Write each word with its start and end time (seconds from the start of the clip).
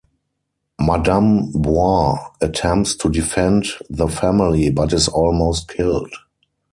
Madame 0.79 1.51
Wah 1.53 2.31
attempts 2.41 2.95
to 2.95 3.07
defend 3.07 3.65
the 3.87 4.07
family, 4.07 4.71
but 4.71 4.93
is 4.93 5.07
almost 5.07 5.67
killed. 5.67 6.09